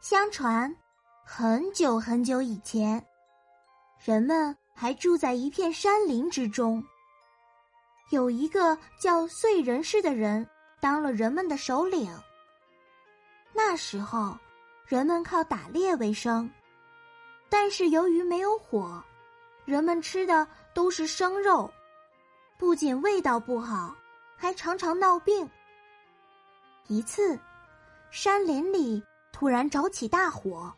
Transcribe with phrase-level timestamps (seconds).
[0.00, 0.72] 相传，
[1.24, 3.04] 很久很久以前，
[3.98, 6.82] 人们还住在一片山林之中。
[8.10, 10.48] 有一个叫燧人氏的人
[10.80, 12.08] 当了人们的首领。
[13.52, 14.38] 那时候，
[14.86, 16.48] 人们靠打猎为生，
[17.48, 19.02] 但是由于没有火，
[19.64, 21.68] 人们吃的都是生肉，
[22.56, 23.94] 不仅味道不好，
[24.36, 25.50] 还常常闹病。
[26.86, 27.36] 一次，
[28.12, 29.02] 山林里。
[29.38, 30.74] 突然着起大火。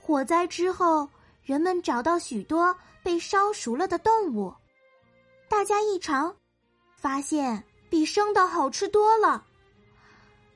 [0.00, 1.08] 火灾之后，
[1.44, 4.52] 人们找到许多被烧熟了的动物，
[5.48, 6.34] 大家一尝，
[6.96, 9.44] 发现比生的好吃多了。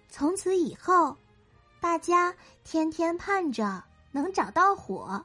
[0.08, 1.16] 从此以后，
[1.80, 5.24] 大家天天盼着能找到火。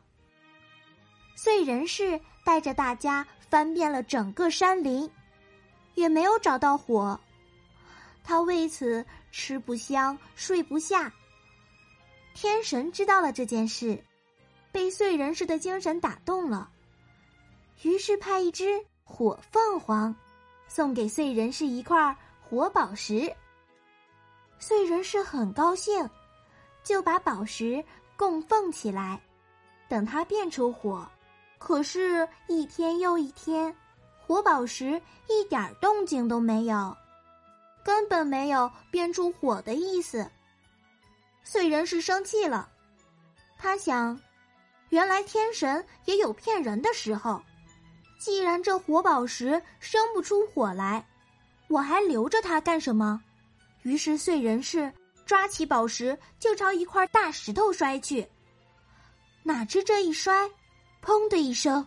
[1.36, 5.10] 燧人氏带着大家翻遍了整个山林，
[5.96, 7.20] 也没有找到火，
[8.24, 11.12] 他为此吃不香，睡不下。
[12.36, 13.98] 天神知道了这件事，
[14.70, 16.70] 被燧人氏的精神打动了，
[17.82, 20.14] 于是派一只火凤凰
[20.68, 23.34] 送给燧人氏一块火宝石。
[24.60, 26.10] 燧人氏很高兴，
[26.84, 27.82] 就把宝石
[28.18, 29.18] 供奉起来，
[29.88, 31.08] 等它变出火。
[31.58, 33.74] 可是，一天又一天，
[34.28, 36.96] 火宝石一点动静都没有，
[37.82, 40.30] 根本没有变出火的意思。
[41.48, 42.70] 燧人氏生气了，
[43.58, 44.20] 他想，
[44.90, 47.42] 原来天神也有骗人的时候。
[48.18, 51.06] 既然这火宝石生不出火来，
[51.68, 53.22] 我还留着它干什么？
[53.84, 54.92] 于是燧人氏
[55.26, 58.28] 抓起宝石就朝一块大石头摔去。
[59.44, 60.50] 哪知这一摔，
[61.04, 61.86] 砰的一声，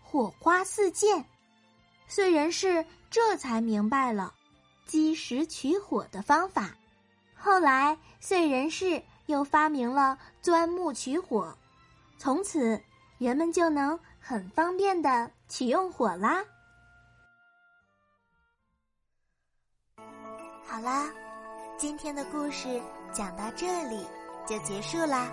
[0.00, 1.22] 火花四溅。
[2.08, 4.32] 燧人氏这才明白了
[4.86, 6.70] 积石取火的方法。
[7.34, 11.54] 后来，燧人氏又发明了钻木取火，
[12.16, 12.80] 从此
[13.18, 16.42] 人们就能很方便的取用火啦。
[20.66, 21.10] 好啦，
[21.76, 22.80] 今天的故事
[23.12, 24.06] 讲到这里
[24.46, 25.30] 就结束啦，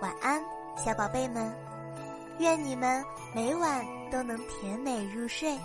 [0.00, 0.42] 晚安，
[0.76, 1.54] 小宝贝们，
[2.40, 5.56] 愿你们每晚都能甜美入睡。